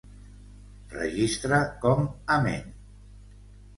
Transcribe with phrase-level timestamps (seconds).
[0.93, 2.01] Registre com
[2.39, 2.77] amén.